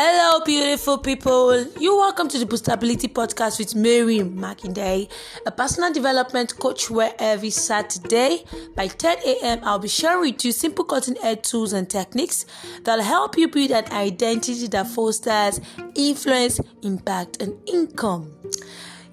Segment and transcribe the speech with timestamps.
[0.00, 1.60] Hello, beautiful people.
[1.80, 5.10] You welcome to the Boostability Podcast with Mary Makinde,
[5.44, 8.44] a personal development coach where every Saturday
[8.76, 9.58] by 10 a.m.
[9.64, 12.46] I'll be sharing with you simple cutting edge tools and techniques
[12.84, 15.60] that'll help you build an identity that fosters
[15.96, 18.32] influence, impact, and income.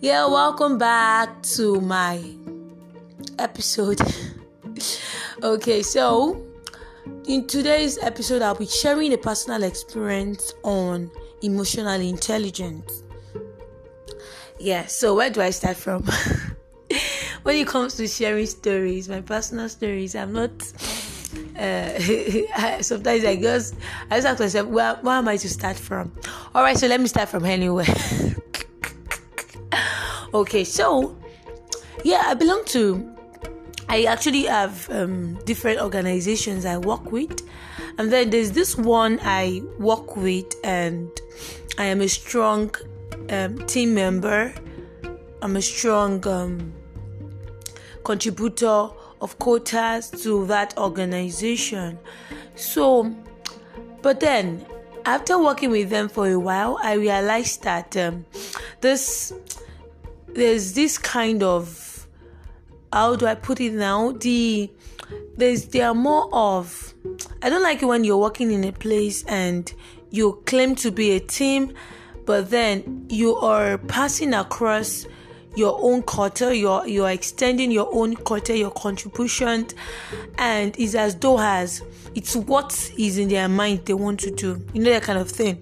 [0.01, 2.23] Yeah, welcome back to my
[3.39, 3.99] episode.
[5.41, 6.45] okay, so
[7.27, 13.03] in today's episode, I'll be sharing a personal experience on emotional intelligence.
[14.59, 16.03] Yeah, so where do I start from?
[17.43, 20.51] when it comes to sharing stories, my personal stories, I'm not.
[21.59, 21.99] Uh,
[22.81, 23.73] sometimes I guess
[24.09, 26.11] I just ask myself, well, where am I to start from?
[26.53, 27.85] All right, so let me start from anywhere.
[30.33, 31.17] okay, so
[32.03, 33.14] yeah, I belong to
[33.87, 37.41] I actually have um, different organizations I work with,
[37.97, 41.09] and then there's this one I work with, and
[41.77, 42.73] I am a strong
[43.29, 44.53] um, team member.
[45.41, 46.73] I'm a strong um,
[48.03, 48.89] contributor
[49.21, 51.99] of quotas to that organization.
[52.55, 53.15] So,
[54.01, 54.65] but then
[55.05, 58.25] after working with them for a while, I realized that um,
[58.81, 59.31] this
[60.27, 61.84] there's this kind of
[62.95, 64.13] how do I put it now?
[64.13, 64.71] The
[65.35, 66.93] there's there are more of
[67.41, 69.71] I don't like it when you're working in a place and
[70.11, 71.73] you claim to be a team,
[72.25, 75.05] but then you are passing across
[75.57, 79.67] your own quarter, you're you're extending your own quarter, your contribution,
[80.37, 81.81] and it's as though as
[82.15, 85.29] it's what is in their mind they want to do, you know that kind of
[85.29, 85.61] thing.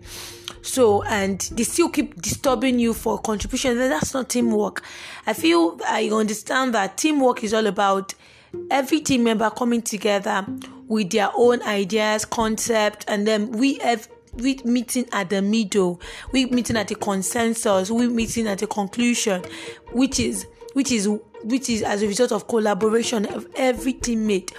[0.63, 3.77] So, and they still keep disturbing you for contribution.
[3.77, 4.81] Then that's not teamwork.
[5.27, 8.13] I feel I understand that teamwork is all about
[8.71, 10.45] every team member coming together
[10.87, 16.45] with their own ideas, concept, and then we have we meeting at the middle, we
[16.45, 19.43] meeting at a consensus, we meeting at a conclusion,
[19.91, 21.07] which is which is
[21.43, 24.51] which is as a result of collaboration of every teammate.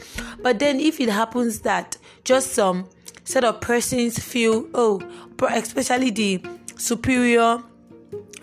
[0.43, 2.89] But then if it happens that just some
[3.25, 5.01] set of persons feel oh
[5.43, 6.45] especially the
[6.77, 7.63] superior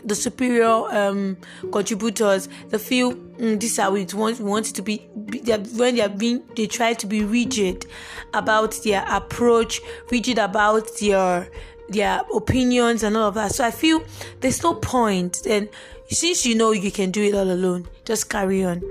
[0.03, 1.37] the superior um,
[1.71, 5.39] contributors they feel mm, this is how we want, want to be, be
[5.75, 7.85] when they are being they try to be rigid
[8.33, 11.49] about their approach rigid about their
[11.89, 13.51] their opinions and all of that.
[13.53, 14.03] So i feel
[14.39, 15.45] there's no point.
[15.45, 15.69] and
[16.09, 18.81] since you know you can do it all alone just carry on.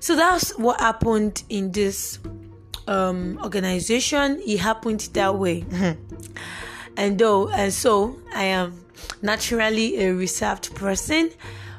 [0.00, 2.18] So that's what happened in this
[2.86, 4.40] um, organization.
[4.46, 5.64] It happened that way
[6.96, 8.72] and though and so i am
[9.22, 11.30] naturally a reserved person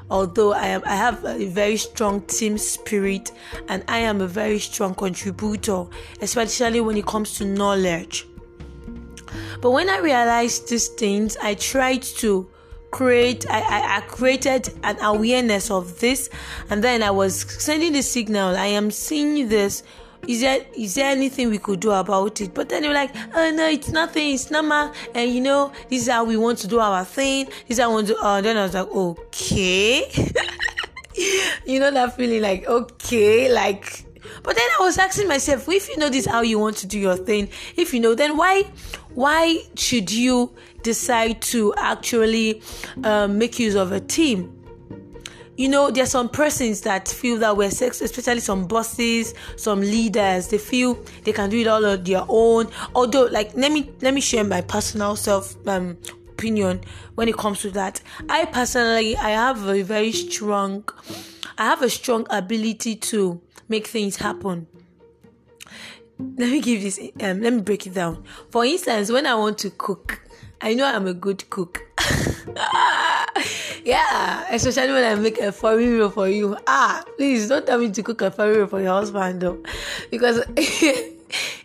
[0.10, 3.32] although I am I have a very strong team spirit
[3.68, 5.86] and I am a very strong contributor,
[6.22, 8.28] especially when it comes to knowledge.
[9.62, 12.48] But when I realized these things, I tried to
[12.92, 16.30] create I, I, I created an awareness of this
[16.70, 19.84] and then I was sending the signal I am seeing this
[20.28, 22.54] is there is there anything we could do about it?
[22.54, 26.04] But then they were like, oh no, it's nothing, it's normal, and you know, this
[26.04, 27.46] is how we want to do our thing.
[27.68, 28.18] This is how I want to.
[28.18, 30.12] Uh, then I was like, okay,
[31.66, 34.04] you know that feeling like okay, like.
[34.44, 37.00] But then I was asking myself, if you know this how you want to do
[37.00, 38.64] your thing, if you know, then why
[39.14, 40.54] why should you
[40.84, 42.62] decide to actually
[43.04, 44.55] um, make use of a team?
[45.58, 49.80] You know there are some persons that feel that we're sex especially some bosses some
[49.80, 52.68] leaders they feel they can do it all on their own.
[52.94, 55.98] Although like let me let me share my personal self um
[56.30, 56.82] opinion
[57.16, 58.02] when it comes to that.
[58.30, 60.84] I personally i have a very strong
[61.58, 64.68] i have a strong ability to make things happen.
[66.20, 68.24] Let me give this um let me break it down.
[68.50, 70.22] For instance when i want to cook
[70.62, 71.82] i know i'm a good cook
[73.84, 76.58] yeah, especially when I make a furry meal for you.
[76.68, 79.64] Ah, please don't tell me to cook a furry meal for your husband though,
[80.12, 80.44] because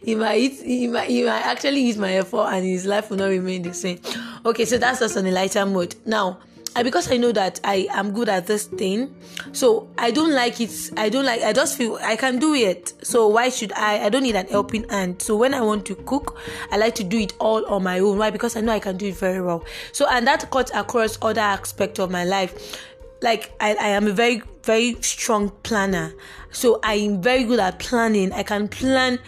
[0.03, 3.19] he might eat, he might he might actually eat my effort and his life will
[3.19, 4.01] not remain the same.
[4.45, 5.95] Okay, so that's just on a lighter mode.
[6.07, 6.39] Now,
[6.77, 9.15] I, because I know that I am good at this thing,
[9.53, 10.93] so I don't like it.
[10.97, 11.43] I don't like.
[11.43, 12.93] I just feel I can do it.
[13.03, 14.05] So why should I?
[14.05, 15.21] I don't need an helping hand.
[15.21, 16.39] So when I want to cook,
[16.71, 18.19] I like to do it all on my own.
[18.19, 18.31] Why?
[18.31, 19.65] Because I know I can do it very well.
[19.93, 22.81] So and that cuts across other aspects of my life.
[23.21, 26.15] Like I, I am a very very strong planner.
[26.53, 28.33] So I am very good at planning.
[28.33, 29.19] I can plan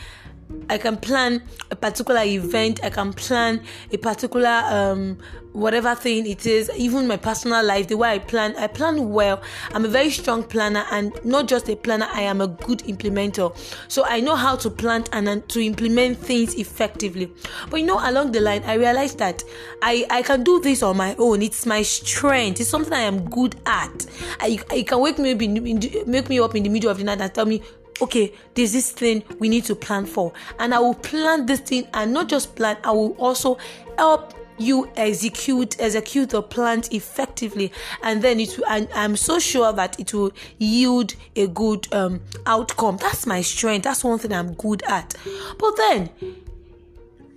[0.68, 3.62] I can plan a particular event, I can plan
[3.92, 5.18] a particular um
[5.52, 9.42] whatever thing it is, even my personal life, the way I plan, I plan well.
[9.72, 13.54] I'm a very strong planner and not just a planner, I am a good implementer.
[13.88, 17.30] So I know how to plan and to implement things effectively.
[17.70, 19.44] But you know, along the line, I realized that
[19.82, 21.42] I, I can do this on my own.
[21.42, 22.60] It's my strength.
[22.60, 24.06] It's something I am good at.
[24.40, 24.56] I,
[24.86, 25.62] can wake me up in,
[26.06, 27.62] make me up in the middle of the night and tell me,
[28.02, 30.32] okay, there's this thing we need to plan for.
[30.58, 33.58] And I will plan this thing and not just plan, I will also
[33.96, 37.72] help you execute execute the plan effectively.
[38.02, 42.20] And then it will, and i'm so sure that it will yield a good um,
[42.46, 42.98] outcome.
[42.98, 43.84] That's my strength.
[43.84, 45.14] That's one thing i'm good at.
[45.58, 46.10] But then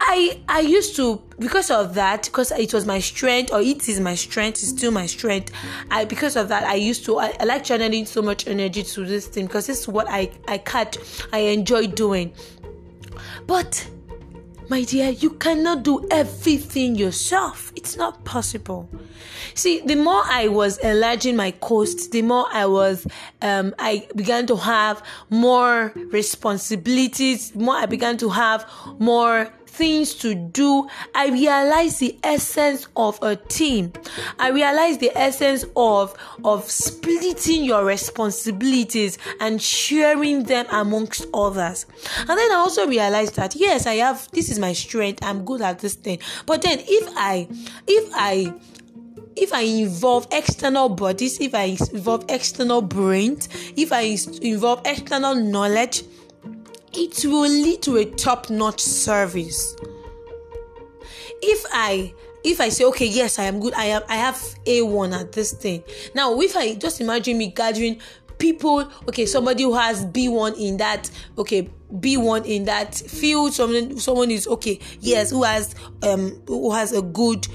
[0.08, 4.00] I I used to because of that because it was my strength or it is
[4.00, 5.52] my strength it's still my strength
[5.90, 9.04] I because of that I used to I, I like channeling so much energy to
[9.04, 10.98] this thing because this is what I I catch
[11.34, 12.34] I enjoy doing.
[13.48, 13.90] But
[14.70, 17.74] my dear you cannot do everything yourself.
[17.76, 18.88] It's not possible.
[19.56, 23.08] See the more I was enlarging my coast the more I was
[23.42, 28.70] um I began to have more responsibilities more I began to have
[29.00, 33.92] more things to do, I realize the essence of a team.
[34.40, 41.86] I realize the essence of of splitting your responsibilities and sharing them amongst others.
[42.20, 45.24] And then I also realized that yes, I have this is my strength.
[45.24, 46.20] I'm good at this thing.
[46.46, 47.48] But then if I
[47.88, 48.54] if I
[49.36, 56.04] if I involve external bodies, if I involve external brains, if I involve external knowledge,
[56.98, 59.76] it will lead to a top-notch service.
[61.42, 62.14] If I
[62.44, 65.52] if I say, okay, yes, I am good, I am I have A1 at this
[65.52, 65.84] thing.
[66.14, 68.00] Now, if I just imagine me gathering
[68.38, 74.32] people, okay, somebody who has B1 in that, okay, B1 in that field, someone someone
[74.32, 77.48] is okay, yes, who has um who has a good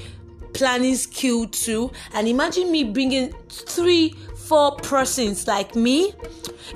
[0.53, 1.91] planning skill too.
[2.13, 4.15] And imagine me bringing three,
[4.51, 6.13] four persons like me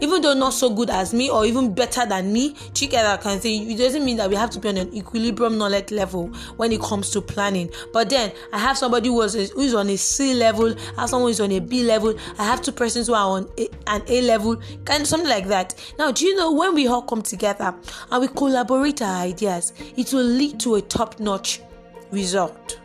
[0.00, 3.56] even though not so good as me or even better than me, together can say
[3.56, 6.80] it doesn't mean that we have to be on an equilibrium knowledge level when it
[6.80, 7.70] comes to planning.
[7.92, 11.10] But then I have somebody who was who is on a C level, I have
[11.10, 13.68] someone who is on a B level, I have two persons who are on a,
[13.88, 15.74] an A level, kind of something like that.
[15.98, 17.74] Now, do you know when we all come together
[18.10, 21.60] and we collaborate our ideas, it will lead to a top-notch
[22.10, 22.78] result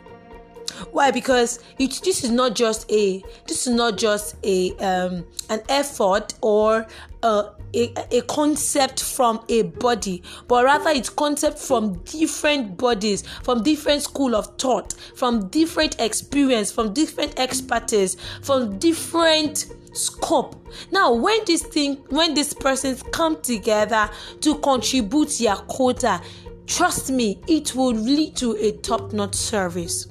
[0.92, 1.10] why?
[1.10, 6.34] Because it this is not just a this is not just a um an effort
[6.40, 6.86] or
[7.22, 7.44] a,
[7.74, 14.02] a, a concept from a body but rather it's concept from different bodies from different
[14.02, 20.56] school of thought from different experience from different expertise from different scope.
[20.92, 24.08] Now when this thing when these persons come together
[24.40, 26.20] to contribute their quota
[26.66, 30.06] trust me it will lead to a top-notch service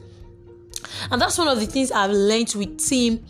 [1.12, 3.26] and that's one of the things I've learned with team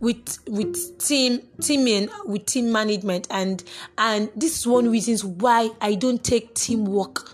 [0.00, 3.26] with with team teaming with team management.
[3.30, 3.62] And
[3.98, 7.32] and this is one reasons why I don't take teamwork.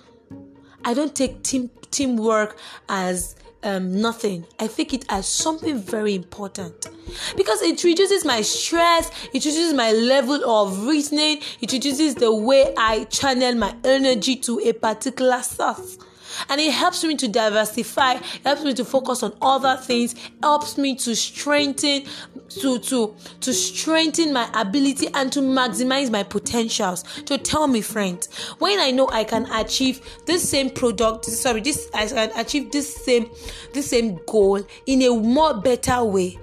[0.85, 2.56] I don't take team teamwork
[2.88, 4.47] as um, nothing.
[4.58, 6.88] I think it as something very important.
[7.37, 12.73] Because it reduces my stress, it reduces my level of reasoning, it reduces the way
[12.76, 15.99] I channel my energy to a particular source
[16.48, 20.94] and it helps me to diversify helps me to focus on other things helps me
[20.94, 22.04] to strengthen
[22.48, 27.02] to to to strengthen my ability and to maximize my potentials.
[27.26, 28.28] To tell me friends
[28.58, 32.94] when i know i can achieve this same product sorry this i can achieve this
[32.94, 33.30] same
[33.72, 36.38] this same goal in a more better way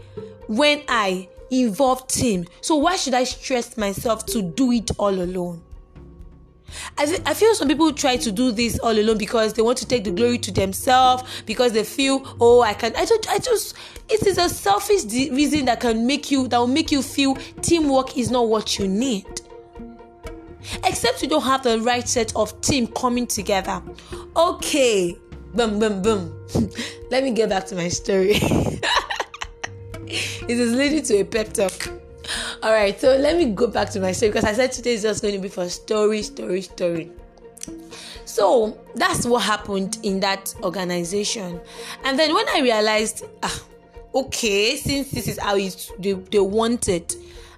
[0.47, 2.45] when i involve team.
[2.61, 5.63] So why should i stress myself to do it all alone
[6.97, 10.03] I, feel some people try to do this all alone because they want to take
[10.03, 13.75] the glory to themselves because they feel oh I can I just I just
[14.09, 17.35] it is a selfish de- reason that can make you that will make you feel
[17.61, 19.25] teamwork is not what you need.
[20.83, 23.81] Except you don't have the right set of team coming together.
[24.35, 25.17] Okay.
[25.53, 26.47] Boom boom boom.
[27.11, 28.39] Let me get back to my story.
[30.09, 31.91] It is leading to a pep talk
[32.63, 35.01] all right, so let me go back to my story because I said today is
[35.01, 37.11] just going to be for story, story, story.
[38.25, 41.59] So that's what happened in that organization.
[42.03, 43.63] And then when I realized, ah,
[44.13, 47.15] okay, since this is how it, they, they want it,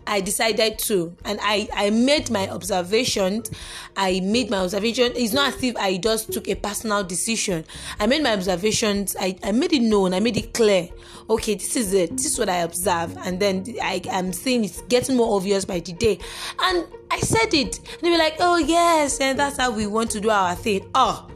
[0.10, 3.52] I decided to, and I I made my observations.
[3.96, 5.12] I made my observation.
[5.16, 7.64] It's not as if I just took a personal decision.
[8.00, 9.16] I made my observations.
[9.20, 10.16] I, I made it known.
[10.16, 10.90] I made it clear.
[11.30, 12.18] Okay, this is it.
[12.18, 15.80] This is what I observe, and then I am seeing it's getting more obvious by
[15.80, 16.18] the day.
[16.60, 20.10] And I said it, and they were like, "Oh yes," and that's how we want
[20.12, 20.90] to do our thing.
[20.96, 21.30] Oh,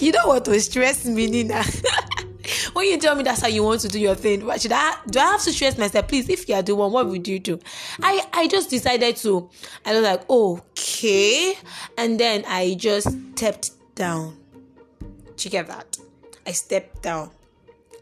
[0.00, 1.62] you know what was stress me, Nina.
[2.74, 4.96] when you tell me that's how you want to do your thing, what should I
[5.08, 5.18] do?
[5.18, 6.28] I have to stress myself, please.
[6.28, 7.58] If you are the one, what would you do?
[8.02, 9.48] I I just decided to.
[9.84, 11.54] I was like, okay,
[11.96, 14.36] and then I just stepped down.
[15.36, 15.98] Check that.
[16.46, 17.30] I stepped down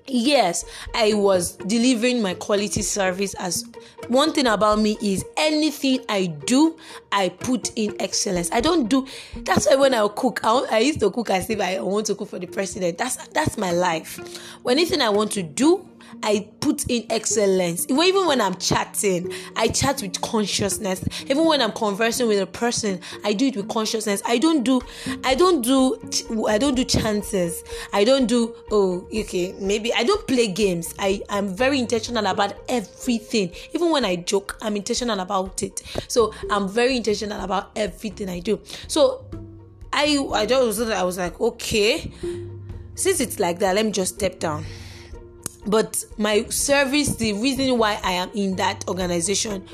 [0.06, 3.64] yes i was delivering my quality service as
[4.08, 6.76] one thing about me is anything i do
[7.12, 8.50] i put in excellence.
[8.52, 9.06] I don't do
[9.36, 12.14] that's why when i cook I, I used to cook as if i want to
[12.14, 12.98] cook for the president.
[12.98, 14.18] That's that's my life.
[14.62, 15.86] When anything i want to do
[16.22, 17.86] I put in excellence.
[17.88, 21.04] Even when I'm chatting, I chat with consciousness.
[21.24, 24.22] Even when I'm conversing with a person, I do it with consciousness.
[24.24, 24.80] I don't do,
[25.24, 25.98] I don't do,
[26.48, 27.62] I don't do chances.
[27.92, 30.94] I don't do, oh, okay, maybe I don't play games.
[30.98, 33.52] I am very intentional about everything.
[33.74, 35.82] Even when I joke, I'm intentional about it.
[36.08, 38.60] So I'm very intentional about everything I do.
[38.86, 39.24] So
[39.92, 42.12] I, I just, I was like, okay,
[42.94, 44.64] since it's like that, let me just step down
[45.66, 49.64] but my service the reason why i am in that organization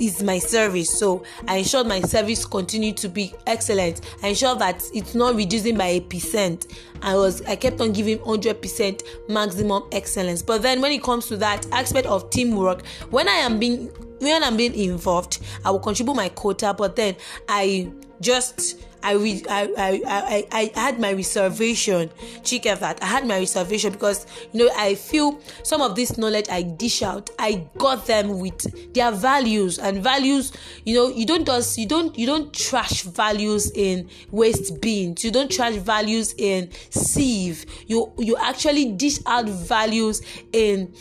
[0.00, 0.90] is my service.
[0.90, 4.00] So i ensure my service continue to be excellent.
[4.22, 6.66] I ensure that it's not reducing by a percent.
[7.02, 10.42] I was i kept on giving 100% maximum excellence.
[10.42, 13.86] But then when it comes to that aspect of teamwork when i am being
[14.18, 16.74] when i'm being involved i will contribute my quota.
[16.76, 17.14] But then
[17.48, 17.90] i
[18.20, 22.10] just I, re- I, I, I, I had my reservation.
[22.44, 23.02] Check that.
[23.02, 27.02] I had my reservation because you know I feel some of this knowledge I dish
[27.02, 30.52] out, I got them with their values and values.
[30.84, 35.24] You know, you don't just you don't you don't trash values in waste bins.
[35.24, 37.64] You don't trash values in sieve.
[37.86, 40.92] You you actually dish out values in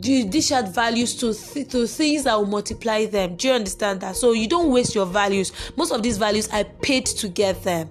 [0.00, 3.36] dish out values to th- to things that will multiply them.
[3.36, 4.16] Do you understand that?
[4.16, 5.52] So you don't waste your values.
[5.76, 7.88] Most of these values I paid to get them.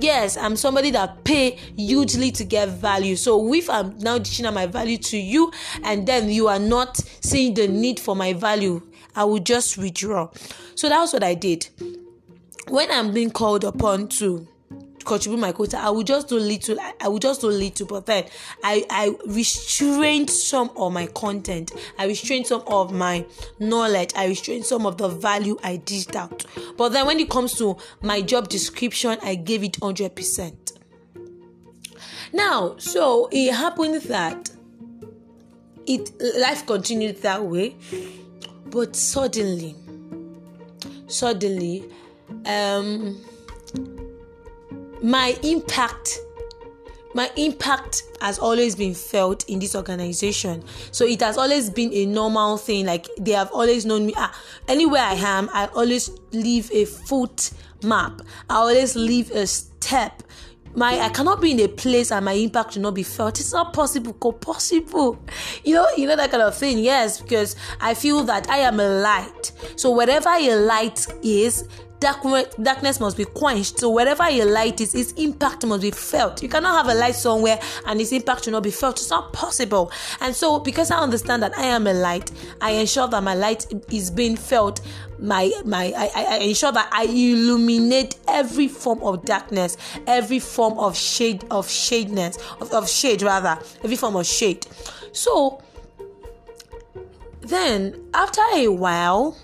[0.00, 3.16] Yes, I'm somebody that pay hugely to get value.
[3.16, 5.52] So if I'm now dishing out my value to you,
[5.84, 8.80] and then you are not seeing the need for my value,
[9.14, 10.30] I will just withdraw.
[10.74, 11.68] So that's what I did.
[12.68, 14.48] When I'm being called upon to
[15.04, 18.24] contribute my quota i will just do little i will just do little but then
[18.62, 21.72] i i restrained some of my content.
[21.98, 23.24] I restrained some of my
[23.58, 24.12] knowledge.
[24.16, 26.44] I restrained some of the value i dished out.
[26.76, 30.72] But then when it comes to my job description i gave it 100%
[32.32, 34.50] now so it happened that
[35.86, 37.74] it life continued that way
[38.66, 39.74] but suddenly
[41.08, 41.84] suddenly
[42.46, 43.20] um
[45.02, 46.18] my impact
[47.12, 52.06] my impact has always been felt in this organization so it has always been a
[52.06, 54.32] normal thing like they have always known me ah,
[54.68, 57.50] anywhere i am i always leave a foot
[57.82, 60.22] map i always leave a step
[60.74, 63.40] my I cannot be in a place and my impact will not be felt.
[63.40, 65.20] It's not possible, co possible.
[65.64, 66.78] You know, you know that kind of thing.
[66.78, 69.52] Yes, because I feel that I am a light.
[69.76, 71.68] So whatever a light is,
[72.00, 73.78] darkness must be quenched.
[73.78, 76.42] So wherever your light is, its impact must be felt.
[76.42, 78.98] You cannot have a light somewhere and its impact should not be felt.
[78.98, 79.92] It's not possible.
[80.20, 82.30] And so because I understand that I am a light,
[82.60, 84.80] I ensure that my light is being felt.
[85.18, 89.76] My my I, I ensure that I illuminate every form of darkness,
[90.06, 94.66] every form of shade of shadeness, of, of shade rather, every form of shade.
[95.12, 95.62] So
[97.42, 99.36] then after a while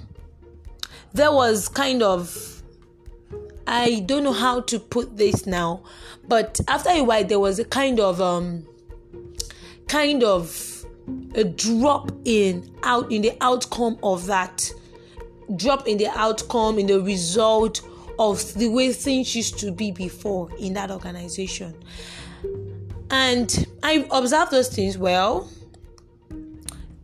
[1.17, 2.63] there was kind of
[3.67, 5.83] I don't know how to put this now,
[6.29, 8.67] but after a while there was a kind of um
[9.89, 10.85] kind of
[11.35, 14.71] a drop in out in the outcome of that
[15.57, 17.81] drop in the outcome in the result
[18.19, 21.75] of the way things used to be before in that organization.
[23.11, 25.49] And i observed those things well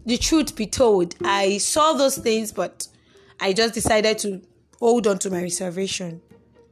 [0.05, 2.89] the truth be told i saw those things but
[3.43, 4.41] I just decided to
[4.79, 6.21] hold on to my reservation.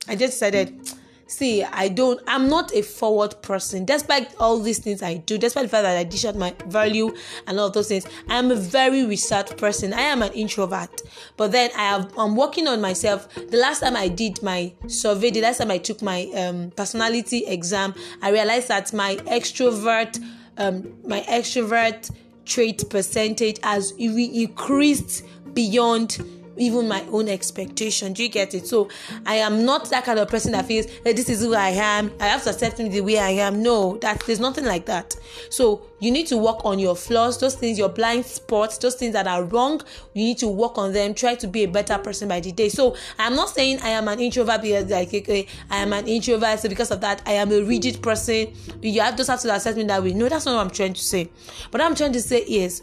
[0.07, 0.89] I just decided,
[1.27, 3.85] see, I don't, I'm not a forward person.
[3.85, 7.13] Despite all these things I do, despite the fact that I dish out my value
[7.49, 9.93] and all those things, I'm a very reserved person.
[9.93, 11.03] I am an introvert.
[11.37, 13.29] But then I have, I'm working on myself.
[13.35, 17.47] The last time I did my survey, the last time I took my um, personality
[17.47, 20.23] exam, I realized that my extrovert,
[20.57, 22.13] um, my extrovert
[22.45, 26.19] trait percentage has increased beyond
[26.61, 28.13] even my own expectation.
[28.13, 28.67] Do you get it?
[28.67, 28.89] So
[29.27, 32.13] I am not that kind of person that feels hey, this is who I am.
[32.21, 33.63] I have to accept me the way I am.
[33.63, 35.17] No, that there's nothing like that.
[35.49, 39.15] So you need to work on your flaws, those things, your blind spots, those things
[39.15, 39.81] that are wrong.
[40.15, 41.15] You need to work on them.
[41.15, 42.69] Try to be a better person by the day.
[42.69, 46.61] So I'm not saying I am an introvert because like okay, I am an introvert.
[46.61, 48.53] So because of that, I am a rigid person.
[48.83, 50.13] You have just have to accept me that way.
[50.13, 51.31] No, that's not what I'm trying to say.
[51.71, 52.83] But I'm trying to say is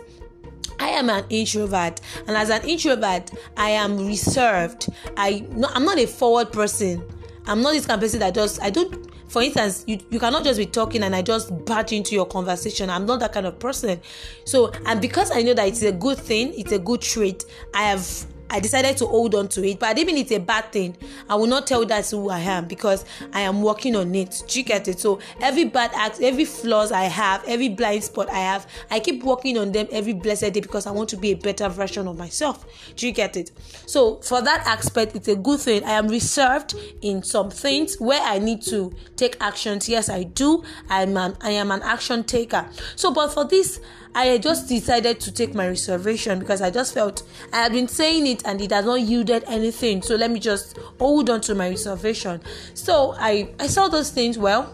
[0.79, 4.89] I am an introvert, and as an introvert, I am reserved.
[5.15, 7.03] I no, I'm not a forward person.
[7.45, 9.12] I'm not this kind of person that just I don't.
[9.27, 12.89] For instance, you, you cannot just be talking and I just barge into your conversation.
[12.89, 14.00] I'm not that kind of person.
[14.45, 17.43] So, and because I know that it's a good thing, it's a good trait,
[17.74, 20.39] I have I decided to hold on to it, but I didn't mean it's a
[20.39, 20.98] bad thing.
[21.30, 24.44] I will not tell that's who I am because I am working on it.
[24.48, 25.00] Do you get it?
[25.00, 29.24] So every bad act, every flaws I have, every blind spot I have, I keep
[29.24, 32.18] working on them every blessed day because I want to be a better version of
[32.18, 32.66] myself.
[32.96, 33.51] Do you get it?
[33.86, 35.84] So for that aspect, it's a good thing.
[35.84, 39.89] I am reserved in some things where I need to take actions.
[39.89, 40.63] Yes, I do.
[40.89, 42.68] I'm an I am an action taker.
[42.96, 43.80] So, but for this
[44.18, 47.22] I just decided to take my reservation because I just felt
[47.54, 50.01] I had been saying it and it has not yielded anything.
[50.01, 52.41] So let me just hold on to my reservation.
[52.74, 54.74] So I I saw those things well.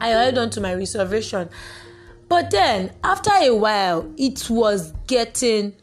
[0.00, 1.48] I held on to my reservation.
[2.28, 5.74] But then after a while it was getting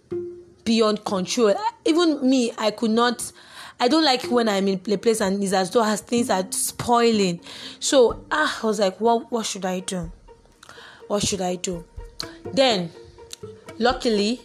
[0.64, 1.56] beyond control.
[1.86, 3.32] Even me, I could not
[3.80, 6.46] I don't like when I'm in a place and it's as though as things are
[6.52, 7.42] spoiling.
[7.80, 10.12] So ah, I was like, what what should I do?
[11.08, 11.84] What should I do?
[12.54, 12.92] Then,
[13.78, 14.42] luckily,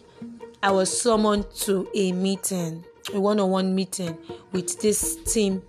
[0.63, 2.85] I was summoned to a meeting,
[3.15, 4.19] a one on one meeting
[4.53, 5.63] with this team,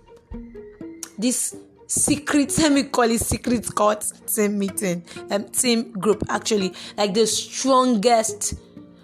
[1.16, 1.56] this
[1.86, 7.26] secret, let me call it secret court team meeting, um, team group actually, like the
[7.26, 8.54] strongest,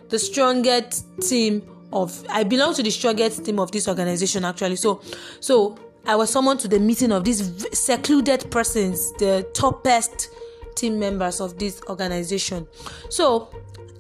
[0.09, 1.63] the strongest team
[1.93, 4.77] of, I belong to the strongest team of this organization actually.
[4.77, 5.01] So,
[5.39, 10.29] so I was summoned to the meeting of these secluded persons, the toppest
[10.75, 12.67] team members of this organization.
[13.09, 13.51] So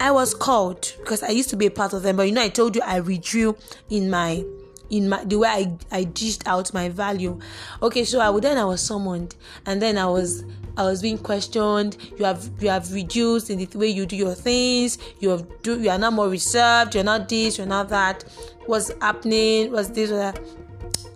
[0.00, 2.42] I was called because I used to be a part of them, but you know,
[2.42, 3.56] I told you I withdrew
[3.88, 4.44] in my
[4.88, 7.38] in my the way I, I dished out my value.
[7.82, 9.34] Okay, so I would then I was summoned
[9.64, 10.44] and then I was
[10.76, 11.96] I was being questioned.
[12.18, 14.98] You have you have reduced in the way you do your things.
[15.18, 16.94] You have do you are now more reserved.
[16.94, 17.58] You're not this.
[17.58, 18.24] You're not that.
[18.66, 19.72] What's happening?
[19.72, 20.10] What's this?
[20.10, 20.40] Or that?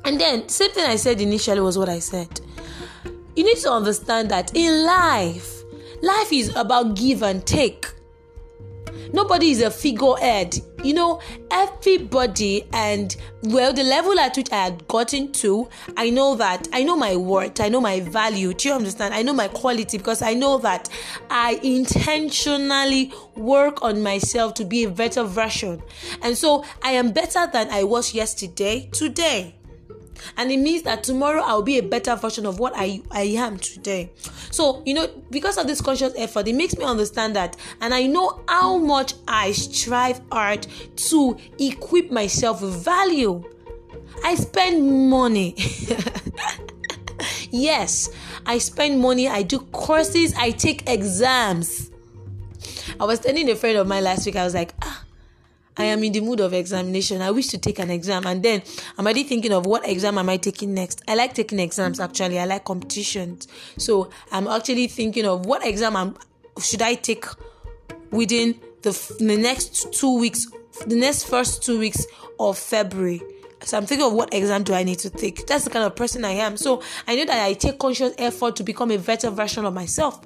[0.05, 2.41] And then same thing I said initially was what I said
[3.37, 5.63] you need to understand that in life,
[6.03, 7.87] life is about give and take.
[9.13, 10.59] Nobody is a figurehead.
[10.83, 16.37] You know, everybody, and well, the level at which I had gotten to, I know
[16.37, 18.55] that I know my worth, I know my value.
[18.55, 19.13] Do you understand?
[19.13, 20.89] I know my quality because I know that
[21.29, 25.83] I intentionally work on myself to be a better version.
[26.23, 29.60] And so I am better than I was yesterday, today
[30.37, 33.59] and it means that tomorrow I'll be a better version of what I, I am
[33.59, 34.11] today.
[34.51, 38.07] So, you know, because of this conscious effort, it makes me understand that, and I
[38.07, 43.43] know how much I strive hard to equip myself with value.
[44.25, 45.55] I spend money.
[47.51, 48.11] yes,
[48.47, 51.91] I spend money, I do courses, I take exams.
[52.99, 55.05] I was telling a friend of mine last week, I was like, ah,
[55.77, 57.23] I am in the mood of examination.
[57.23, 58.63] I wish to take an exam, and then
[58.99, 61.03] I'm already thinking of what exam am I taking next.
[61.09, 62.39] I like taking exams actually.
[62.39, 66.17] I like competitions, so I'm actually thinking of what exam I'm,
[66.61, 67.25] should I take
[68.11, 70.47] within the the next two weeks,
[70.87, 72.07] the next first two weeks
[72.39, 73.23] of February.
[73.63, 75.47] So I'm thinking of what exam do I need to take.
[75.47, 76.57] That's the kind of person I am.
[76.57, 80.21] So I know that I take conscious effort to become a better version of myself.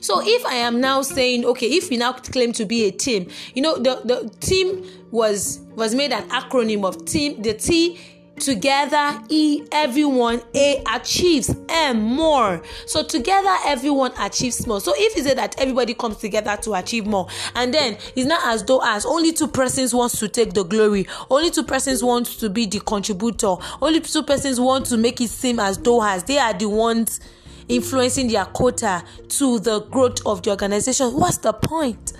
[0.00, 3.28] So if I am now saying, okay, if we now claim to be a team,
[3.54, 7.98] you know, the, the team was was made an acronym of team, the T
[8.40, 12.62] together e everyone a achieves m more.
[12.86, 14.80] So together everyone achieves more.
[14.80, 18.40] So if you say that everybody comes together to achieve more and then it's not
[18.46, 22.26] as though as only two persons wants to take the glory only two persons want
[22.26, 26.24] to be the contributor only two persons want to make it seem as though as
[26.24, 27.20] they are the ones
[27.70, 32.12] influencing their quota to the growth of the organization, what's the point?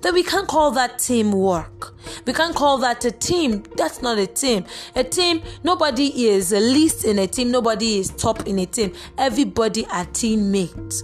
[0.00, 1.94] Then we can't call that teamwork.
[2.24, 3.64] We can't call that a team.
[3.76, 4.64] That's not a team.
[4.94, 8.92] A team, nobody is least in a team, nobody is top in a team.
[9.16, 11.02] Everybody are teammates.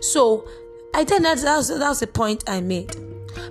[0.00, 0.46] So
[0.94, 2.94] I think that that's that's the point I made.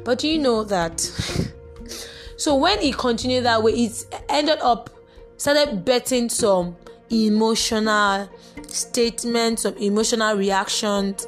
[0.06, 1.02] But you know that?
[2.38, 4.90] so when it continued that way, it ended up
[5.38, 6.78] started betting some
[7.10, 8.30] emotional
[8.74, 11.28] statements, some emotional reactions.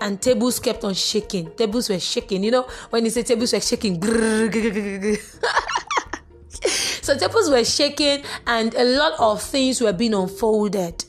[0.00, 1.50] and tables kept on shaking.
[1.52, 2.44] Tables were shaking.
[2.44, 4.02] You know, when you say tables were shaking,
[7.00, 11.04] so tables were shaking, and a lot of things were being unfolded.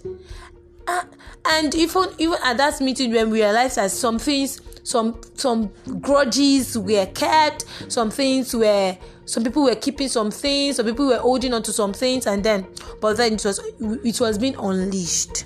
[0.88, 1.04] Uh,
[1.46, 6.78] and even even at that meeting, when we realized that some things, some some grudges
[6.78, 8.96] were kept, some things were
[9.26, 12.44] some people were keeping some things, some people were holding on to some things, and
[12.44, 12.68] then
[13.02, 15.46] but then it was it was being unleashed.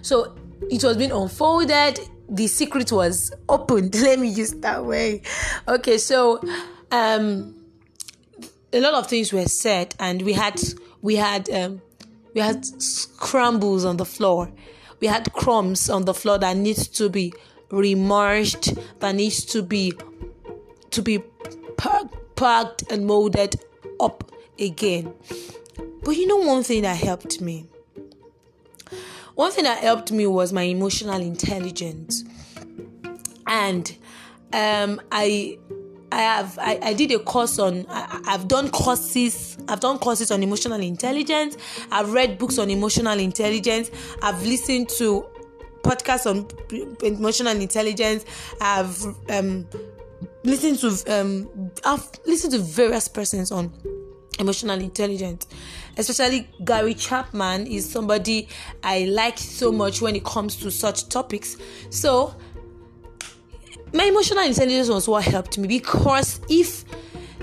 [0.00, 0.34] So
[0.70, 2.00] it was being unfolded.
[2.30, 3.94] The secret was opened.
[4.00, 5.20] Let me use that way.
[5.68, 6.40] Okay so
[6.90, 7.54] um
[8.72, 10.58] a lot of things were said and we had
[11.02, 11.82] we had um
[12.34, 14.50] we had scrambles on the floor.
[15.00, 17.34] We had crumbs on the floor that needs to be
[17.74, 19.92] remerged that needs to be
[20.90, 21.22] to be
[22.36, 23.56] packed and molded
[24.00, 25.12] up again
[26.02, 27.66] but you know one thing that helped me
[29.34, 32.22] one thing that helped me was my emotional intelligence,
[33.46, 33.96] and
[34.52, 35.58] um, I
[36.12, 40.30] I have I, I did a course on I, have done courses I've done courses
[40.30, 41.56] on emotional intelligence.
[41.90, 43.90] I've read books on emotional intelligence.
[44.22, 45.26] I've listened to
[45.84, 46.48] podcasts on
[47.02, 48.24] emotional intelligence.
[48.60, 49.66] I've um,
[50.42, 53.72] listened to um, I've listened to various persons on
[54.40, 55.46] emotional intelligence
[55.96, 58.48] especially gary chapman is somebody
[58.82, 61.56] i like so much when it comes to such topics
[61.90, 62.34] so
[63.92, 66.84] my emotional intelligence was what helped me because if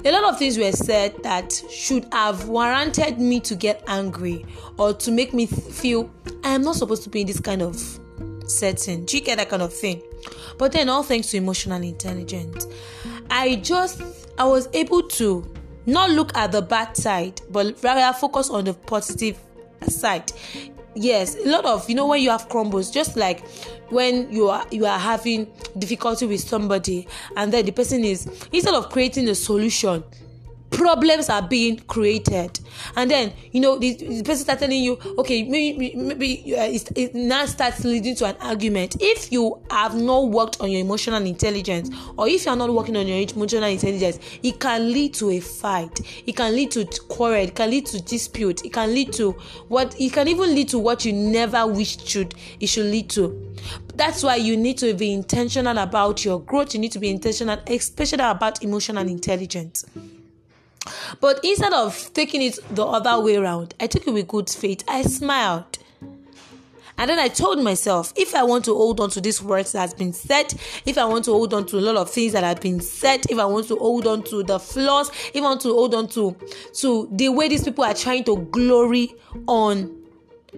[0.03, 4.45] a lot of things were said that should have warranted me to get angry
[4.77, 6.11] or to make me feel
[6.43, 7.99] I am not supposed to be in this kind of
[8.57, 9.05] setting.
[9.05, 10.01] Do you get that kind of thing?
[10.57, 12.67] But then, all thanks to emotional intelligence,
[13.29, 14.01] I just
[14.37, 15.51] I was able to
[15.85, 19.37] not look at the bad side but rather focus on the positive
[19.87, 20.31] side
[20.93, 23.47] yes a lot of you know when you have crumbles just like
[23.89, 28.73] when you are you are having difficulty with somebody and then the person is instead
[28.73, 30.03] of creating a solution
[30.71, 32.59] problems are being created.
[32.95, 36.97] And then you know the, the person start telling you okay maybe maybe uh, it,
[36.97, 38.97] it now starts leading to an argument.
[38.99, 42.97] If you have not worked on your emotional intelligence or if you are not working
[42.97, 45.99] on your emotional intelligence it can lead to a fight.
[46.25, 47.43] It can lead to quarrel.
[47.43, 48.65] It can lead to dispute.
[48.65, 49.31] It can lead to
[49.67, 53.53] what it can even lead to what you never wished should it should lead to.
[53.95, 56.73] That's why you need to be intentional about your growth.
[56.73, 59.85] You need to be intentional especially about emotional intelligence
[61.19, 64.83] but instead of taking it the other way around, I took it with good faith.
[64.87, 65.77] I smiled.
[66.97, 69.79] And then I told myself, if I want to hold on to this words that
[69.79, 70.53] has been said,
[70.85, 73.25] if I want to hold on to a lot of things that have been said,
[73.29, 76.07] if I want to hold on to the flaws, if I want to hold on
[76.09, 76.35] to
[76.73, 79.15] to the way these people are trying to glory
[79.47, 80.00] on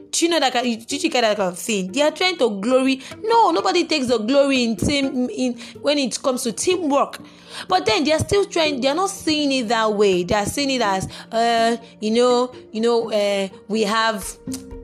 [0.10, 2.50] do you know that did you get that kind of thing they are trying to
[2.62, 3.02] glory.
[3.24, 7.20] No nobody takes the glory in team in when it comes to teamwork.
[7.68, 10.24] But then they're still trying they're not seeing it that way.
[10.24, 14.38] They're seeing it as uh you know you know uh we have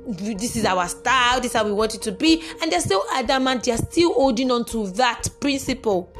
[0.07, 2.43] this is our style this is how we want it to be.
[2.61, 6.11] And they're still adamant they're still holding on to that principle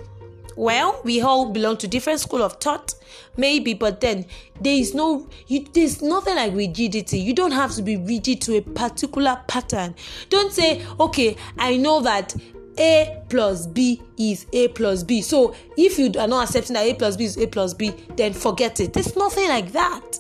[0.60, 2.94] well we all belong to different school of thought
[3.38, 4.26] maybe but then
[4.60, 7.18] there is no you, there's nothing like rigidity.
[7.18, 9.96] You don't have to be rigid to a particular pattern.
[10.30, 12.36] Don't say okay i know that
[12.78, 15.22] a plus b is a plus b.
[15.22, 18.34] So if you are not accepting that a plus b is a plus b then
[18.34, 18.92] forget it.
[18.92, 20.20] There's nothing like that.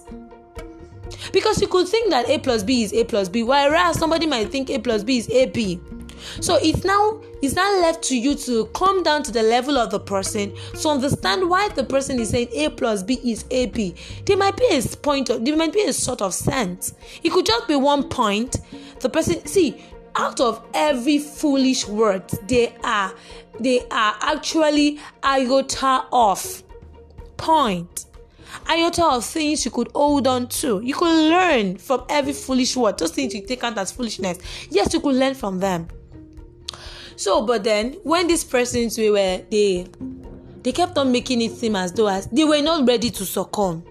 [1.34, 4.50] Because you could think that a plus b is a plus b whereas somebody might
[4.50, 5.82] think a plus b is a b.
[6.40, 9.92] So it's now it's now left to you to come down to the level of
[9.92, 13.96] the person to understand why the person is saying A plus B is AB.
[14.26, 16.94] There might be a point of there might be a sort of sense.
[17.24, 18.58] It could just be one point.
[19.00, 19.82] The person see
[20.16, 23.14] out of every foolish word they are
[23.60, 26.64] they are actually iota of
[27.38, 28.06] point
[28.68, 30.82] iota of things you could hold on to.
[30.82, 32.98] You could learn from every foolish word.
[32.98, 34.40] Those things you take out as foolishness.
[34.70, 35.88] Yes, you could learn from them.
[37.20, 39.88] So, but then when these persons we were they
[40.64, 43.84] they kept on making it seem as though as they were not ready to succumb.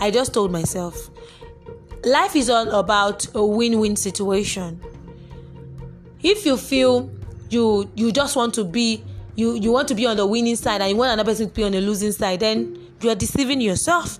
[0.00, 1.08] I just told myself,
[2.02, 4.80] life is all about a win-win situation.
[6.20, 7.08] If you feel
[7.48, 9.04] you you just want to be
[9.36, 11.54] you you want to be on the winning side and you want another person to
[11.54, 14.18] be on the losing side, then you are deceiving yourself.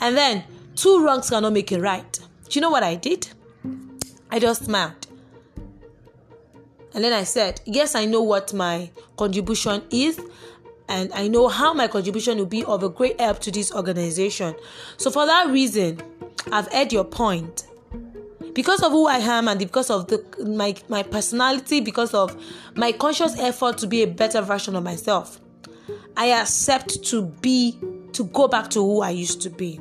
[0.00, 0.44] And then
[0.76, 2.10] two wrongs cannot make a right.
[2.48, 3.28] Do you know what I did?
[4.30, 4.99] I just smiled.
[6.94, 10.20] And then I said, Yes, I know what my contribution is,
[10.88, 14.54] and I know how my contribution will be of a great help to this organization.
[14.96, 16.00] So, for that reason,
[16.50, 17.66] I've heard your point.
[18.54, 22.36] because of who I am and because of the my my personality, because of
[22.74, 25.40] my conscious effort to be a better version of myself,
[26.16, 27.78] I accept to be
[28.12, 29.80] to go back to who I used to be.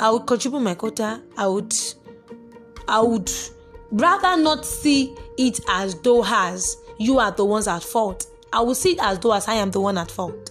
[0.00, 1.22] I would contribute my quota.
[1.36, 1.74] I would
[2.86, 3.30] I would
[3.90, 8.26] rather not see it as though as you are the ones at fault.
[8.52, 10.50] I will see it as though as I am the one at fault.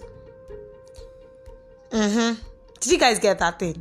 [1.91, 2.41] Mm-hmm.
[2.79, 3.73] Did you guys get that thing?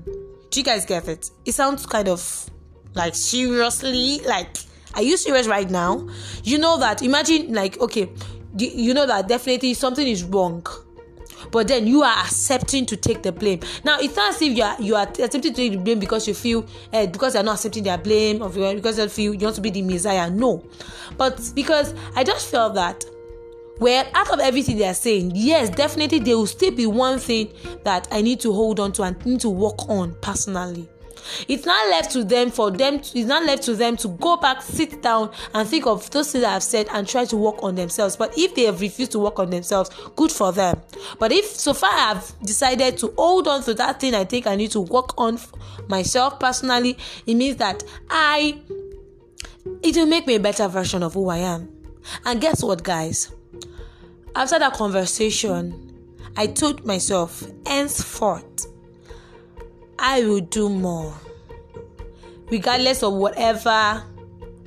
[0.51, 1.31] Do you guys get it?
[1.45, 2.51] It sounds kind of
[2.95, 4.57] like seriously like
[4.95, 6.09] are you serious right now?
[6.43, 8.11] You know that imagine like okay,
[8.57, 10.67] you know that definitely something is wrong
[11.51, 13.61] but then you are accepting to take the blame.
[13.85, 16.27] Now it's not as if you are you are accepting to take the blame because
[16.27, 19.57] you feel uh, because you're not accepting their blame or because you feel you want
[19.57, 20.31] to be the messiah.
[20.31, 20.65] No,
[21.17, 23.05] but because I just felt that
[23.79, 27.53] well out of everything they are saying yes definitely there will still be one thing
[27.85, 30.89] that i need to hold on to and need to work on personally
[31.49, 34.37] it's not left to them for them to, it's not left to them to go
[34.37, 37.75] back sit down and think of those things i've said and try to work on
[37.75, 38.17] themselves.
[38.17, 40.81] But if they have refused to work on themselves good for them.
[41.19, 44.55] But if so far i've decided to hold on to that thing i think i
[44.55, 45.39] need to work on
[45.89, 48.59] myself personally it means that i
[49.83, 51.69] it will make me a better version of who i am.
[52.25, 53.33] And guess what guys?
[54.35, 55.93] After that conversation
[56.37, 58.67] i told myself henceforth
[59.99, 61.15] I will do more.
[62.51, 64.05] Regardless of whatever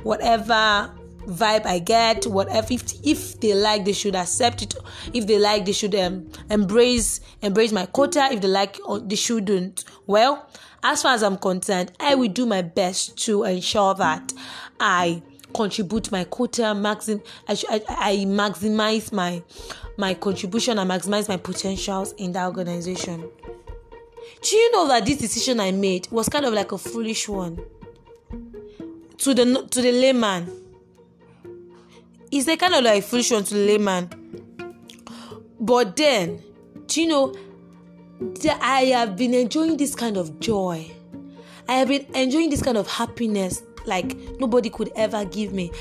[0.04, 0.92] whatever
[1.26, 4.76] vibe I get, whatever if, if they like they should accept it.
[5.14, 8.30] If they like they should um, embrace embrace my quota.
[8.32, 9.86] If they like they shouldn't.
[10.08, 10.50] Well,
[10.84, 14.34] as far as I'm concerned, I will do my best to ensure that
[14.80, 15.22] I
[15.54, 19.42] contribute my quota maxim I, I, I maximize my
[19.98, 23.28] my contribution and maximize my potentials in that organization
[24.42, 27.60] do you know that this decision I made was kind of like a foolish one?
[29.20, 30.50] To the to the layman.
[32.32, 34.10] It's a kind of like foolish one to the layman.
[35.60, 36.42] But then,
[36.88, 37.36] do you know
[38.20, 40.92] that I have been enjoying this kind of joy.
[41.68, 45.72] I have been enjoying this kind of happiness like nobody could ever give me.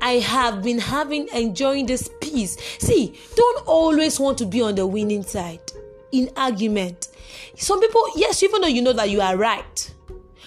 [0.00, 2.56] I have been having enjoying this peace.
[2.78, 5.60] See, don't always want to be on the winning side
[6.12, 7.08] in argument.
[7.56, 9.94] Some people, yes, even though you know that you are right,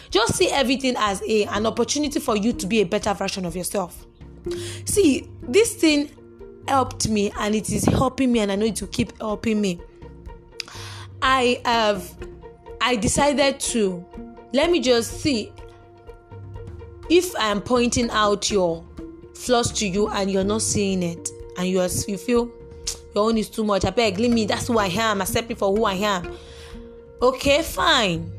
[0.09, 3.55] just see everything as a an opportunity for you to be a better version of
[3.55, 4.05] yourself.
[4.85, 6.11] See, this thing
[6.67, 9.79] helped me and it is helping me and I know it will keep helping me.
[11.21, 12.15] I have
[12.81, 14.05] I decided to
[14.53, 15.51] let me just see
[17.09, 18.83] if I am pointing out your
[19.33, 22.51] flaws to you and you're not seeing it and you are you feel
[23.15, 23.85] your own is too much.
[23.85, 24.45] I beg, leave me.
[24.45, 25.21] That's who I am.
[25.21, 26.37] Accept me for who I am.
[27.21, 28.31] Okay, fine.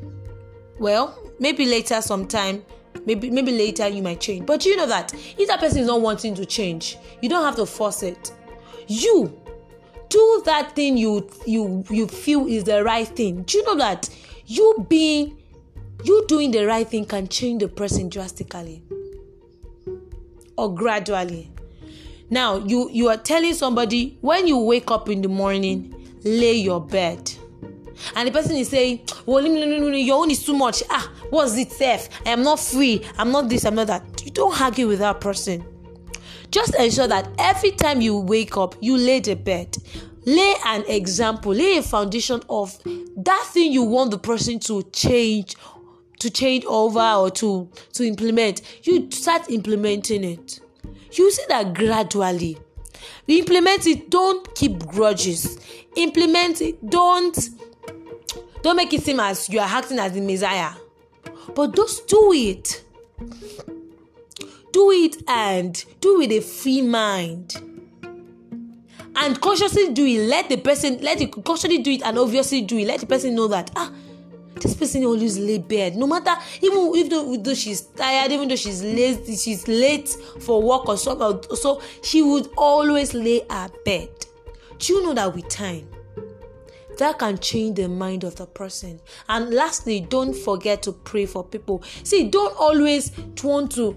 [0.79, 2.63] Well, maybe later sometime,
[3.05, 4.45] maybe maybe later you might change.
[4.45, 7.55] But you know that if that person is not wanting to change, you don't have
[7.55, 8.31] to force it.
[8.87, 9.41] You
[10.09, 13.41] do that thing you you you feel is the right thing.
[13.43, 14.09] Do you know that
[14.45, 15.37] you being
[16.03, 18.83] you doing the right thing can change the person drastically
[20.55, 21.51] or gradually
[22.29, 26.81] now you you are telling somebody when you wake up in the morning lay your
[26.81, 27.31] bed.
[28.15, 30.83] And the person is saying well your own is too much.
[30.89, 33.05] Ah what's it safe i am not free.
[33.17, 34.25] I'm not this i'm not that.
[34.25, 35.65] You don't argue with that person.
[36.51, 39.77] Just ensure that every time you wake up you lay the bed.
[40.25, 41.53] Lay an example.
[41.53, 45.55] Lay a foundation of that thing you want the person to change
[46.19, 48.61] to change over or to to implement.
[48.83, 50.59] You start implementing it
[51.17, 52.57] you see that gradually.
[53.27, 55.59] Implement it don't keep grudges.
[55.95, 57.37] Implement it don't
[58.61, 60.71] don't make it seem as you are acting as the messiah.
[61.53, 62.83] But just do it.
[64.71, 67.55] Do it and do it with a free mind.
[69.15, 70.27] And consciously do it.
[70.27, 72.87] Let the person let it consciously do it and obviously do it.
[72.87, 73.91] Let the person know that ah
[74.61, 78.55] this person always lay bed no matter even if though, though she's tired even though
[78.55, 84.09] she's late she's late for work or something so she would always lay her bed.
[84.79, 85.87] Do you know that with time
[86.97, 88.99] that can change the mind of the person.
[89.29, 91.83] And lastly don't forget to pray for people.
[92.03, 93.11] See don't always
[93.43, 93.95] want to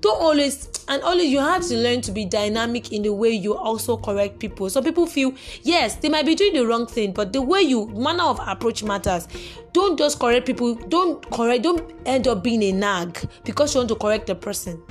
[0.00, 3.56] don't always and always you have to learn to be dynamic in the way you
[3.56, 4.70] also correct people.
[4.70, 7.88] Some people feel yes they might be doing the wrong thing but the way you
[7.88, 9.28] manner of approach matters.
[9.72, 13.88] Don't just correct people don't correct don't end up being a nag because you want
[13.88, 14.82] to correct the person.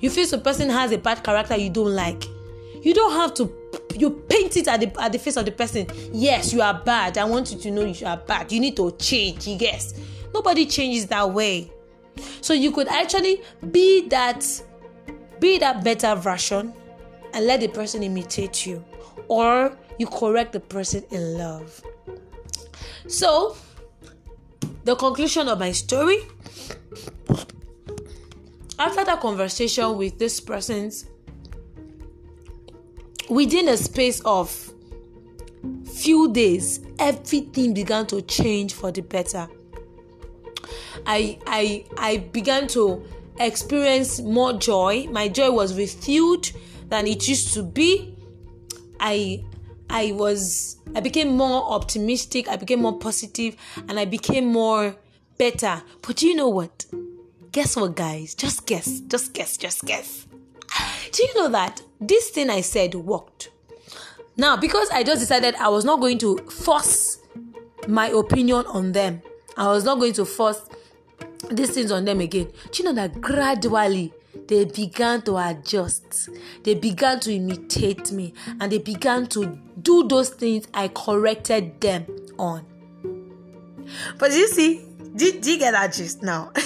[0.00, 2.24] You feel the person has a bad character you don't like
[2.82, 3.52] you don't have to
[3.96, 5.86] you paint it at the at the face of the person.
[6.12, 7.18] Yes you are bad.
[7.18, 8.52] I want you to know you are bad.
[8.52, 9.94] You need to change yes.
[10.34, 11.70] Nobody changes that way.
[12.40, 14.44] So you could actually be that
[15.40, 16.72] be that better version
[17.32, 18.84] and let the person imitate you
[19.28, 21.82] or you correct the person in love.
[23.06, 23.56] So,
[24.84, 26.18] the conclusion of my story
[28.78, 31.06] after that conversation with this person's
[33.32, 34.72] within a space of
[35.94, 39.48] few days everything began to change for the better.
[41.06, 43.04] I i i began to
[43.40, 45.08] experience more joy.
[45.10, 46.52] My joy was refilled
[46.88, 48.14] than it used to be.
[49.00, 49.44] I
[49.88, 53.56] i was i became more optimistic i became more positive
[53.88, 54.94] and i became more
[55.38, 55.82] better.
[56.02, 56.86] But you know what?
[57.50, 58.34] Guess what, guys?
[58.34, 60.26] Just guess, just guess, just guess.
[61.12, 63.50] Do you know that this thing I said worked?
[64.36, 67.18] Now, because I just decided I was not going to force
[67.86, 69.22] my opinion on them,
[69.56, 70.62] I was not going to force
[71.50, 72.48] these things on them again.
[72.70, 74.12] Do you know that gradually
[74.46, 76.30] they began to adjust,
[76.62, 82.06] they began to imitate me, and they began to do those things I corrected them
[82.38, 82.64] on.
[84.18, 86.52] But you see, do, do you get that gist now?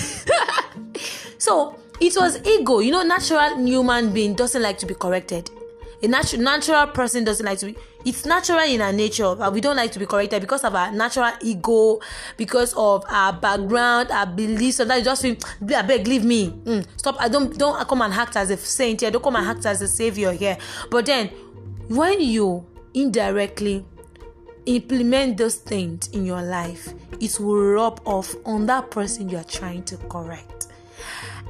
[1.39, 2.81] So it was ego.
[2.81, 5.51] You know, natural human being doesn't like to be corrected.
[6.03, 7.77] A natural natural person doesn't like to be.
[8.05, 10.93] It's natural in our nature, but we don't like to be corrected because of our
[10.93, 12.01] natural ego,
[12.37, 14.77] because of our background, our beliefs.
[14.77, 15.37] Sometimes you just feel,
[15.75, 16.51] I beg, leave me.
[16.51, 17.17] Mm, stop.
[17.19, 19.11] I don't don't come and act as a saint here.
[19.11, 20.59] Don't come and act as a savior here.
[20.91, 21.29] But then,
[21.89, 23.85] when you indirectly
[24.67, 29.45] implement those things in your life, it will rub off on that person you are
[29.45, 30.56] trying to correct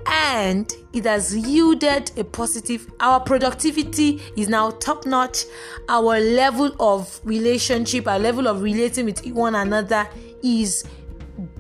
[0.09, 5.45] and it has yielded a positive our productivity is now top notch.
[5.89, 10.09] Our level of relationship our level of relating with one another
[10.43, 10.85] is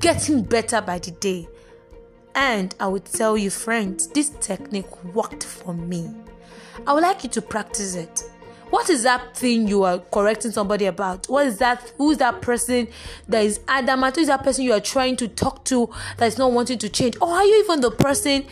[0.01, 1.49] getting better by the day.
[2.35, 6.11] And i would tell you friends this technique worked for me.
[6.87, 8.23] I would like you to practice it
[8.71, 11.27] what is that thing you are correcting somebody about?
[11.29, 12.89] What is that who's that person
[13.29, 16.39] that is adamant who is that person you are trying to talk to that is
[16.39, 17.17] not wanting to change?
[17.21, 18.45] Or are you even the person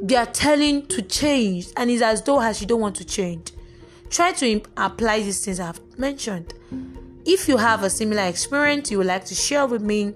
[0.00, 3.52] they are telling to change and it's as though as you don't want to change?
[4.08, 6.54] Try to imp- apply these things i've mentioned.
[7.24, 10.14] If you have a similar experience you would like to share with me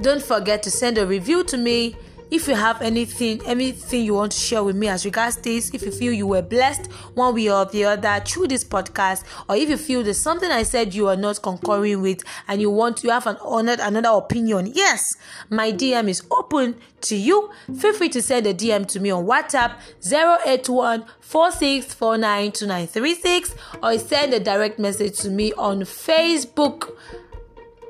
[0.00, 1.96] don't forget to send a review to me
[2.34, 5.82] if you have anything anything you want to share with me as regards this if
[5.82, 9.68] you feel you were blessed one way or the other through this podcast or if
[9.68, 13.08] you feel there's something i said you are not concurring with and you want to
[13.08, 15.14] have an honored another opinion yes
[15.48, 17.50] my dm is open to you.
[17.78, 19.74] Feel free to send a dm to me on whatsapp
[20.10, 26.96] 081 46492936 or send a direct message to me on facebook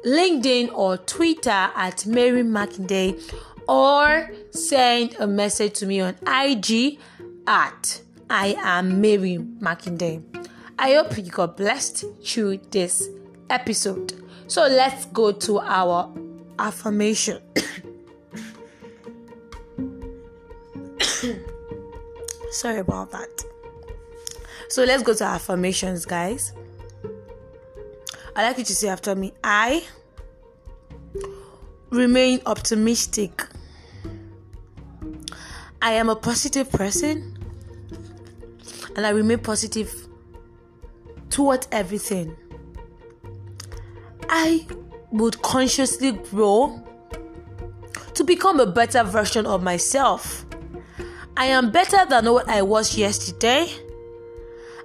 [0.05, 3.17] linkedin or twitter at mary Markindale
[3.69, 6.99] or send a message to me on IG
[7.47, 8.01] at
[8.31, 10.23] I am Mary Markindale.
[10.79, 13.09] I hope you got blessed through this
[13.51, 14.15] episode.
[14.47, 16.13] So let's go to our
[16.59, 17.41] affirmation.
[22.51, 23.45] Sorry about that.
[24.69, 26.53] So let's go to affirmations, guys.
[28.37, 29.85] I'd like you to say after me I
[31.95, 33.47] remain optimistic.
[35.81, 37.37] I am a positive person
[38.97, 40.09] and I remain positive
[41.31, 42.37] towards everything.
[44.29, 44.67] I
[45.11, 46.83] would consciously grow
[48.15, 50.45] to become a better version of myself.
[51.37, 53.69] I am better than what I was yesterday.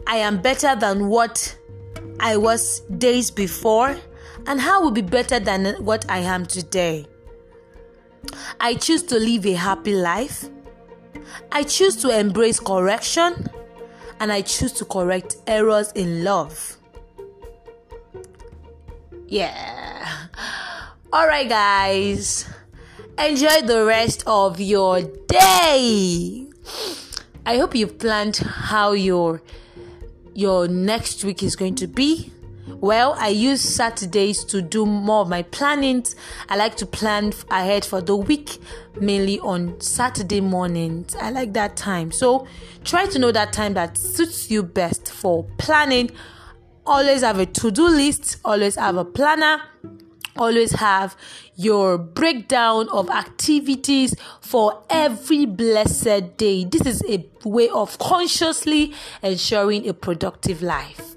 [0.07, 1.57] I am better than what
[2.19, 3.95] I was days before
[4.49, 7.05] and how will be better than what I am today.
[8.59, 10.49] I choose to live a happy life.
[11.51, 13.47] I choose to embrace correction
[14.19, 16.77] and I choose to correct errors in love.
[19.27, 20.07] Yeah.
[21.13, 22.49] All right, guys.
[23.19, 26.47] Enjoy the rest of your day.
[27.45, 29.43] I hope you've planned how your
[30.33, 32.31] your next week is going to be.
[32.75, 36.05] Well, I use Saturdays to do more of my planning.
[36.47, 38.57] I like to plan ahead for the week,
[38.99, 41.15] mainly on Saturday mornings.
[41.15, 42.11] I like that time.
[42.11, 42.47] So
[42.83, 46.11] try to know that time that suits you best for planning.
[46.85, 49.61] Always have a to do list, always have a planner
[50.37, 51.15] always have
[51.55, 56.65] your breakdown of activities for every blessed day.
[56.65, 61.15] This is a way of consciously ensuring a productive life.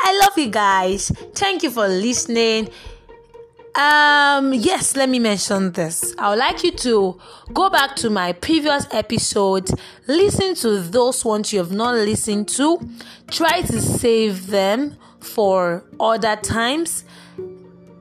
[0.00, 1.10] I love you guys.
[1.34, 2.68] Thank you for listening.
[3.76, 6.14] Um, yes, let me mention this.
[6.16, 7.20] I would like you to
[7.52, 9.74] go back to my previous episodes,
[10.06, 12.80] listen to those ones you have not listened to,
[13.30, 17.04] try to save them for other times.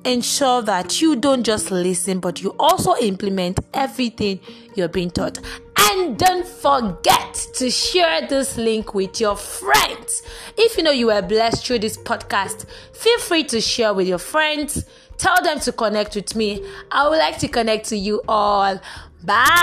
[0.05, 4.39] Ensure that you don't just listen, but you also implement everything
[4.75, 5.39] you're being taught.
[5.77, 10.21] And don't forget to share this link with your friends.
[10.57, 14.19] If you know you were blessed through this podcast, feel free to share with your
[14.19, 14.85] friends.
[15.17, 16.63] Tell them to connect with me.
[16.91, 18.79] I would like to connect to you all.
[19.23, 19.55] Bye.